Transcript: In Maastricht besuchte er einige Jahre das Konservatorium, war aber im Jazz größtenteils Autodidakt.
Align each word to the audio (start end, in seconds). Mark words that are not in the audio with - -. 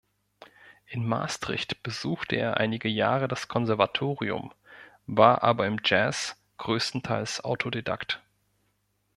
In 0.87 1.05
Maastricht 1.07 1.83
besuchte 1.83 2.35
er 2.35 2.57
einige 2.57 2.89
Jahre 2.89 3.27
das 3.27 3.47
Konservatorium, 3.47 4.51
war 5.05 5.43
aber 5.43 5.67
im 5.67 5.79
Jazz 5.85 6.41
größtenteils 6.57 7.43
Autodidakt. 7.45 8.19